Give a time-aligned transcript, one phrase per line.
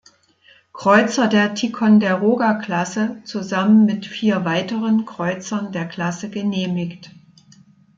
[0.73, 7.11] Kreuzer der "Ticonderoga-Klasse" zusammen mit vier weiteren Kreuzern der Klasse genehmigt.